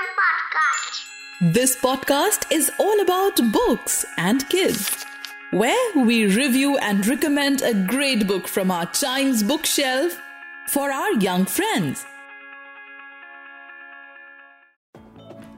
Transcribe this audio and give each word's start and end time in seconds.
Podcast. 0.00 1.52
This 1.52 1.76
podcast 1.76 2.50
is 2.50 2.70
all 2.78 3.00
about 3.00 3.36
books 3.52 4.06
and 4.16 4.48
kids, 4.48 5.04
where 5.50 5.92
we 5.94 6.26
review 6.26 6.78
and 6.78 7.06
recommend 7.06 7.60
a 7.60 7.74
great 7.74 8.26
book 8.26 8.48
from 8.48 8.70
our 8.70 8.86
Chimes 8.86 9.42
bookshelf 9.42 10.18
for 10.68 10.90
our 10.90 11.12
young 11.14 11.44
friends. 11.44 12.06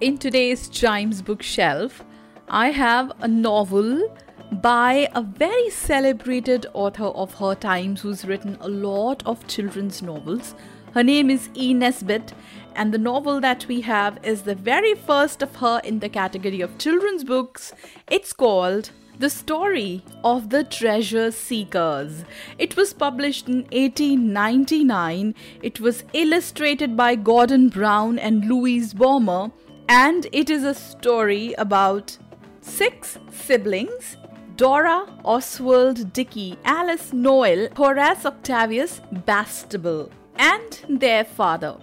In 0.00 0.18
today's 0.18 0.68
Chimes 0.68 1.22
bookshelf, 1.22 2.04
I 2.48 2.70
have 2.70 3.12
a 3.20 3.28
novel 3.28 4.12
by 4.50 5.08
a 5.14 5.22
very 5.22 5.70
celebrated 5.70 6.66
author 6.74 7.04
of 7.04 7.34
her 7.34 7.54
times 7.54 8.00
who's 8.00 8.24
written 8.24 8.58
a 8.60 8.68
lot 8.68 9.22
of 9.24 9.46
children's 9.46 10.02
novels. 10.02 10.54
Her 10.94 11.02
name 11.02 11.30
is 11.30 11.48
E. 11.54 11.72
Nesbit, 11.72 12.34
and 12.74 12.92
the 12.92 12.98
novel 12.98 13.40
that 13.40 13.66
we 13.66 13.80
have 13.80 14.18
is 14.22 14.42
the 14.42 14.54
very 14.54 14.94
first 14.94 15.40
of 15.40 15.56
her 15.56 15.80
in 15.82 16.00
the 16.00 16.08
category 16.10 16.60
of 16.60 16.76
children's 16.76 17.24
books. 17.24 17.72
It's 18.10 18.34
called 18.34 18.90
The 19.18 19.30
Story 19.30 20.04
of 20.22 20.50
the 20.50 20.64
Treasure 20.64 21.30
Seekers. 21.30 22.24
It 22.58 22.76
was 22.76 22.92
published 22.92 23.48
in 23.48 23.62
1899. 23.72 25.34
It 25.62 25.80
was 25.80 26.04
illustrated 26.12 26.94
by 26.94 27.14
Gordon 27.14 27.70
Browne 27.70 28.18
and 28.18 28.44
Louise 28.44 28.92
Baumer, 28.92 29.50
and 29.88 30.26
it 30.30 30.50
is 30.50 30.62
a 30.62 30.74
story 30.74 31.54
about 31.54 32.18
six 32.60 33.18
siblings 33.30 34.18
Dora, 34.56 35.06
Oswald, 35.24 36.12
Dicky, 36.12 36.58
Alice, 36.66 37.14
Noel, 37.14 37.68
Horace 37.74 38.26
Octavius, 38.26 39.00
Bastable, 39.26 40.10
and 40.42 41.00
their 41.00 41.24
father. 41.24 41.78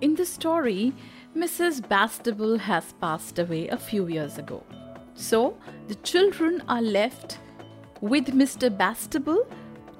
In 0.00 0.14
the 0.14 0.24
story, 0.24 0.92
Mrs. 1.36 1.80
Bastable 1.80 2.56
has 2.56 2.92
passed 3.00 3.38
away 3.38 3.66
a 3.68 3.76
few 3.76 4.06
years 4.06 4.38
ago. 4.38 4.62
So, 5.14 5.56
the 5.88 5.96
children 5.96 6.62
are 6.68 6.82
left 6.82 7.38
with 8.00 8.26
Mr. 8.26 8.70
Bastable, 8.70 9.46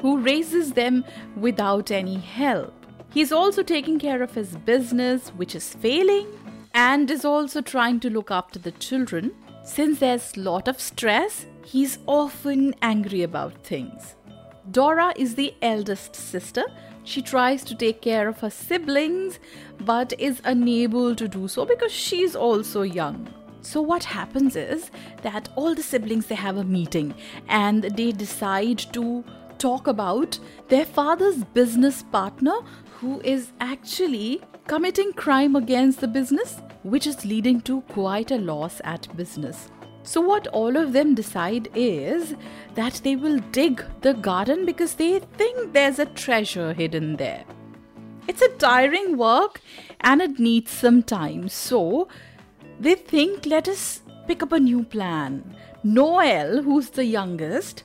who 0.01 0.19
raises 0.19 0.73
them 0.73 1.05
without 1.37 1.91
any 1.91 2.19
help. 2.19 2.75
He's 3.11 3.33
also 3.33 3.63
taking 3.63 3.99
care 3.99 4.23
of 4.23 4.35
his 4.35 4.57
business, 4.57 5.31
which 5.31 5.57
is 5.57 5.75
failing, 5.75 6.29
and 6.75 7.11
is 7.11 7.25
also 7.25 7.61
trying 7.61 7.99
to 8.01 8.11
look 8.11 8.31
after 8.31 8.61
the 8.61 8.73
children. 8.73 9.33
Since 9.65 9.99
there's 9.99 10.37
a 10.37 10.41
lot 10.41 10.69
of 10.69 10.81
stress, 10.81 11.47
he's 11.65 11.99
often 12.07 12.75
angry 12.83 13.23
about 13.23 13.65
things. 13.65 14.15
Dora 14.71 15.13
is 15.17 15.35
the 15.37 15.55
eldest 15.63 16.17
sister. 16.17 16.65
She 17.05 17.23
tries 17.23 17.63
to 17.65 17.75
take 17.75 18.03
care 18.03 18.29
of 18.29 18.41
her 18.41 18.51
siblings 18.51 19.39
but 19.81 20.13
is 20.19 20.41
unable 20.45 21.15
to 21.15 21.29
do 21.29 21.47
so 21.47 21.65
because 21.65 21.93
she's 21.93 22.35
also 22.35 22.83
young. 22.83 23.29
So 23.61 23.81
what 23.81 24.05
happens 24.05 24.57
is 24.57 24.91
that 25.23 25.49
all 25.55 25.75
the 25.75 25.83
siblings 25.83 26.27
they 26.27 26.35
have 26.35 26.57
a 26.57 26.65
meeting 26.65 27.15
and 27.49 27.85
they 27.85 28.13
decide 28.13 28.79
to 28.93 29.25
talk 29.59 29.87
about 29.87 30.39
their 30.69 30.85
father's 30.85 31.45
business 31.45 32.03
partner 32.03 32.57
who 32.99 33.21
is 33.23 33.53
actually 33.61 34.41
committing 34.67 35.13
crime 35.13 35.55
against 35.55 36.01
the 36.01 36.09
business 36.09 36.61
which 36.83 37.07
is 37.07 37.25
leading 37.25 37.61
to 37.61 37.81
quite 37.83 38.31
a 38.31 38.37
loss 38.37 38.81
at 38.85 39.17
business. 39.17 39.69
So, 40.07 40.21
what 40.21 40.47
all 40.47 40.77
of 40.77 40.93
them 40.93 41.17
decide 41.17 41.69
is 41.75 42.37
that 42.77 43.01
they 43.03 43.17
will 43.17 43.41
dig 43.51 43.85
the 44.03 44.15
garden 44.15 44.65
because 44.65 44.95
they 44.95 45.19
think 45.19 45.73
there's 45.73 45.99
a 45.99 46.07
treasure 46.07 46.73
hidden 46.73 47.17
there. 47.17 47.45
It's 48.29 48.41
a 48.41 48.49
tiring 48.51 49.17
work 49.17 49.61
and 50.01 50.23
it 50.23 50.39
needs 50.39 50.71
some 50.71 51.03
time. 51.03 51.49
So, 51.49 52.07
they 52.79 52.95
think, 52.95 53.47
let 53.47 53.67
us 53.67 54.03
pick 54.29 54.45
up 54.45 54.53
a 54.53 54.61
new 54.61 54.85
plan. 54.85 55.57
Noel, 55.83 56.63
who's 56.63 56.91
the 56.91 57.05
youngest, 57.05 57.83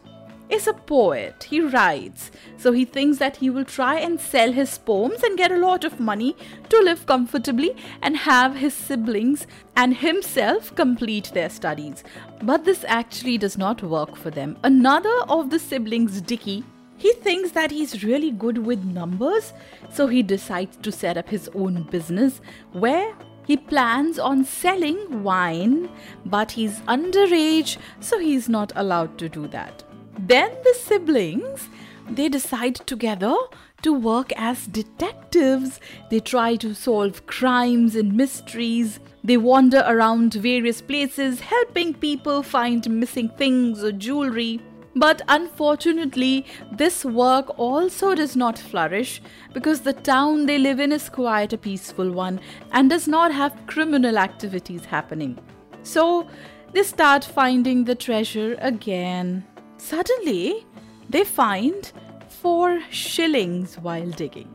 is 0.51 0.67
a 0.67 0.73
poet. 0.73 1.45
He 1.50 1.62
writes. 1.62 2.29
So 2.57 2.72
he 2.72 2.85
thinks 2.85 3.17
that 3.19 3.38
he 3.38 3.50
will 3.50 3.66
try 3.66 4.00
and 4.00 4.19
sell 4.19 4.51
his 4.51 4.78
poems 4.78 5.23
and 5.23 5.38
get 5.38 5.51
a 5.51 5.57
lot 5.57 5.84
of 5.84 6.00
money 6.00 6.35
to 6.69 6.79
live 6.79 7.06
comfortably 7.06 7.75
and 8.01 8.17
have 8.17 8.56
his 8.56 8.73
siblings 8.73 9.47
and 9.75 9.95
himself 9.95 10.75
complete 10.75 11.31
their 11.34 11.50
studies. 11.50 12.03
But 12.44 12.66
this 12.66 12.84
actually 12.88 13.38
does 13.38 13.57
not 13.57 13.81
work 13.81 14.16
for 14.16 14.29
them. 14.29 14.57
Another 14.63 15.17
of 15.29 15.50
the 15.50 15.59
siblings, 15.59 16.22
Dicky, 16.22 16.63
he 16.97 17.13
thinks 17.13 17.51
that 17.51 17.72
he's 17.72 18.03
really 18.03 18.29
good 18.29 18.59
with 18.59 18.84
numbers, 18.84 19.53
so 19.91 20.06
he 20.06 20.22
decides 20.22 20.78
to 20.78 20.91
set 20.91 21.17
up 21.17 21.29
his 21.29 21.50
own 21.56 21.84
business 21.84 22.41
where 22.73 23.16
he 23.47 23.57
plans 23.57 24.19
on 24.19 24.45
selling 24.45 25.23
wine, 25.23 25.90
but 26.25 26.51
he's 26.51 26.79
underage, 26.81 27.78
so 28.00 28.19
he's 28.19 28.47
not 28.47 28.72
allowed 28.75 29.17
to 29.17 29.28
do 29.29 29.47
that. 29.47 29.84
Then 30.22 30.52
the 30.64 30.76
siblings 30.76 31.70
they 32.09 32.30
decide 32.30 32.76
together 32.76 33.34
to 33.82 33.94
work 33.94 34.32
as 34.36 34.68
detectives. 34.68 35.80
They 36.09 36.20
try 36.20 36.56
to 36.58 36.76
solve 36.76 37.26
crimes 37.26 37.96
and 37.96 38.14
mysteries. 38.14 39.00
They 39.24 39.38
wander 39.38 39.84
around 39.88 40.34
various 40.34 40.82
places 40.82 41.40
helping 41.40 41.94
people 41.94 42.44
find 42.44 42.88
missing 42.90 43.30
things 43.30 43.84
or 43.84 43.92
jewelry. 43.92 44.62
But 44.94 45.22
unfortunately, 45.28 46.46
this 46.72 47.06
work 47.06 47.58
also 47.58 48.14
does 48.14 48.36
not 48.36 48.59
flourish 48.59 49.22
because 49.53 49.82
the 49.82 49.94
town 49.94 50.46
they 50.46 50.58
live 50.58 50.82
in 50.82 50.92
is 50.92 51.09
quite 51.09 51.53
a 51.53 51.58
peaceful 51.58 52.12
one 52.12 52.42
and 52.74 52.90
does 52.90 53.08
not 53.08 53.32
have 53.32 53.66
criminal 53.68 54.18
activities 54.18 54.84
happening. 54.86 55.40
So 55.84 56.28
they 56.74 56.84
start 56.84 57.24
finding 57.24 57.86
the 57.86 57.96
treasure 57.96 58.58
again. 58.59 59.46
Suddenly, 59.81 60.66
they 61.09 61.24
find 61.24 61.92
four 62.30 62.81
shillings 62.92 63.78
while 63.80 64.09
digging. 64.12 64.47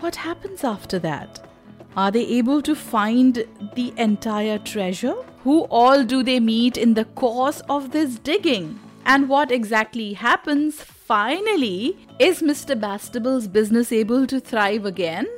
What 0.00 0.16
happens 0.16 0.64
after 0.64 0.98
that? 1.00 1.46
Are 1.94 2.10
they 2.10 2.26
able 2.38 2.62
to 2.62 2.74
find 2.74 3.44
the 3.74 3.92
entire 3.98 4.58
treasure? 4.58 5.14
Who 5.44 5.64
all 5.64 6.04
do 6.04 6.22
they 6.22 6.40
meet 6.40 6.78
in 6.78 6.94
the 6.94 7.04
course 7.04 7.60
of 7.68 7.90
this 7.90 8.18
digging? 8.18 8.80
And 9.04 9.28
what 9.28 9.52
exactly 9.52 10.14
happens 10.14 10.76
finally? 10.82 12.08
Is 12.18 12.40
Mr. 12.40 12.74
Bastable's 12.74 13.48
business 13.48 13.92
able 13.92 14.26
to 14.26 14.40
thrive 14.40 14.86
again? 14.86 15.28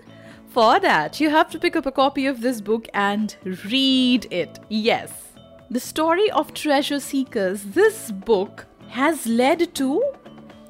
For 0.46 0.78
that, 0.78 1.20
you 1.20 1.28
have 1.30 1.50
to 1.50 1.58
pick 1.58 1.74
up 1.74 1.86
a 1.86 1.92
copy 1.92 2.26
of 2.26 2.40
this 2.40 2.60
book 2.60 2.86
and 2.94 3.36
read 3.68 4.32
it. 4.32 4.60
Yes. 4.68 5.12
The 5.70 5.80
story 5.80 6.30
of 6.30 6.54
treasure 6.54 7.00
seekers, 7.00 7.64
this 7.64 8.12
book 8.12 8.66
has 8.94 9.26
led 9.26 9.74
to 9.74 10.00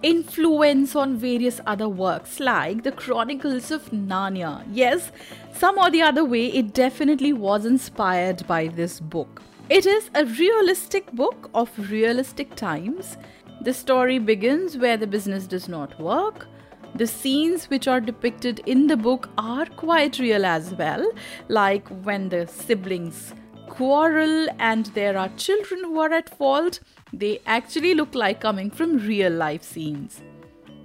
influence 0.02 0.96
on 0.96 1.14
various 1.14 1.60
other 1.66 1.88
works 1.90 2.40
like 2.40 2.82
the 2.82 2.90
Chronicles 2.90 3.70
of 3.70 3.90
Narnia. 3.90 4.64
Yes, 4.72 5.12
some 5.52 5.76
or 5.76 5.90
the 5.90 6.00
other 6.00 6.24
way, 6.24 6.46
it 6.46 6.72
definitely 6.72 7.34
was 7.34 7.66
inspired 7.66 8.46
by 8.46 8.68
this 8.68 8.98
book. 8.98 9.42
It 9.68 9.84
is 9.84 10.08
a 10.14 10.24
realistic 10.24 11.12
book 11.12 11.50
of 11.52 11.70
realistic 11.90 12.54
times. 12.54 13.18
The 13.60 13.74
story 13.74 14.18
begins 14.18 14.78
where 14.78 14.96
the 14.96 15.06
business 15.06 15.46
does 15.46 15.68
not 15.68 16.00
work. 16.00 16.46
The 16.94 17.06
scenes 17.06 17.68
which 17.68 17.86
are 17.86 18.00
depicted 18.00 18.60
in 18.60 18.86
the 18.86 18.96
book 18.96 19.28
are 19.36 19.66
quite 19.66 20.18
real 20.18 20.46
as 20.46 20.74
well, 20.74 21.06
like 21.48 21.86
when 22.04 22.30
the 22.30 22.46
siblings 22.46 23.34
quarrel 23.76 24.46
and 24.58 24.86
there 24.86 25.18
are 25.18 25.28
children 25.36 25.84
who 25.84 25.98
are 25.98 26.12
at 26.12 26.36
fault, 26.36 26.80
they 27.12 27.40
actually 27.46 27.94
look 27.94 28.14
like 28.14 28.40
coming 28.40 28.70
from 28.70 28.98
real 28.98 29.32
life 29.32 29.62
scenes. 29.62 30.22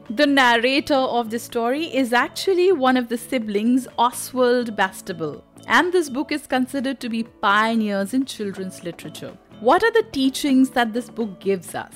The 0.10 0.26
narrator 0.26 0.96
of 0.96 1.30
the 1.30 1.38
story 1.38 1.86
is 1.86 2.14
actually 2.14 2.72
one 2.72 2.98
of 2.98 3.10
the 3.10 3.18
siblings, 3.18 3.88
Oswald 4.00 4.76
Bastable, 4.76 5.44
and 5.68 5.94
this 5.94 6.10
book 6.10 6.32
is 6.32 6.48
considered 6.48 7.00
to 7.00 7.10
be 7.10 7.24
pioneers 7.24 8.16
in 8.16 8.26
children's 8.26 8.84
literature. 8.84 9.38
What 9.60 9.84
are 9.84 9.92
the 9.92 10.08
teachings 10.12 10.72
that 10.72 10.94
this 10.94 11.10
book 11.10 11.40
gives 11.40 11.76
us? 11.76 11.94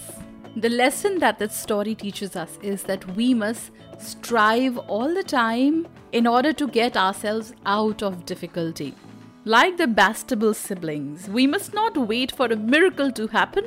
The 0.58 0.70
lesson 0.70 1.18
that 1.20 1.40
this 1.40 1.56
story 1.56 1.96
teaches 1.96 2.36
us 2.36 2.60
is 2.62 2.84
that 2.84 3.16
we 3.16 3.34
must 3.34 3.72
strive 3.98 4.78
all 4.78 5.12
the 5.12 5.24
time 5.24 5.88
in 6.12 6.28
order 6.28 6.54
to 6.54 6.68
get 6.68 6.96
ourselves 6.96 7.54
out 7.66 8.04
of 8.04 8.26
difficulty. 8.26 8.94
Like 9.46 9.76
the 9.76 9.88
Bastable 9.88 10.56
siblings, 10.56 11.28
we 11.28 11.48
must 11.48 11.74
not 11.74 11.98
wait 11.98 12.32
for 12.32 12.46
a 12.46 12.56
miracle 12.56 13.12
to 13.12 13.28
happen, 13.28 13.66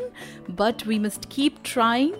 but 0.48 0.86
we 0.86 0.98
must 0.98 1.28
keep 1.28 1.62
trying 1.62 2.16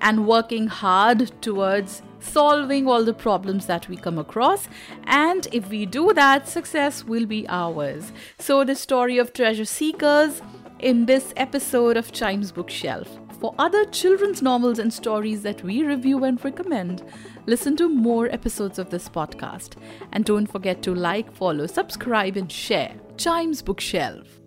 and 0.00 0.28
working 0.28 0.68
hard 0.68 1.32
towards 1.42 2.02
solving 2.20 2.86
all 2.86 3.04
the 3.04 3.12
problems 3.12 3.66
that 3.66 3.88
we 3.88 3.96
come 3.96 4.16
across. 4.16 4.68
And 5.06 5.48
if 5.50 5.68
we 5.70 5.86
do 5.86 6.12
that, 6.14 6.48
success 6.48 7.02
will 7.02 7.26
be 7.26 7.46
ours. 7.48 8.12
So, 8.38 8.62
the 8.62 8.76
story 8.76 9.18
of 9.18 9.32
treasure 9.32 9.64
seekers 9.64 10.40
in 10.78 11.06
this 11.06 11.34
episode 11.36 11.96
of 11.96 12.12
Chimes 12.12 12.52
Bookshelf. 12.52 13.27
For 13.40 13.54
other 13.56 13.84
children's 13.84 14.42
novels 14.42 14.80
and 14.80 14.92
stories 14.92 15.42
that 15.42 15.62
we 15.62 15.84
review 15.84 16.24
and 16.24 16.44
recommend, 16.44 17.04
listen 17.46 17.76
to 17.76 17.88
more 17.88 18.26
episodes 18.26 18.80
of 18.80 18.90
this 18.90 19.08
podcast. 19.08 19.74
And 20.12 20.24
don't 20.24 20.46
forget 20.46 20.82
to 20.82 20.94
like, 20.94 21.32
follow, 21.32 21.66
subscribe, 21.66 22.36
and 22.36 22.50
share. 22.50 22.94
Chimes 23.16 23.62
Bookshelf. 23.62 24.37